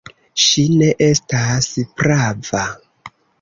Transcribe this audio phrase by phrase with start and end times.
[0.43, 1.69] Ŝi ne estas
[2.01, 2.65] prava.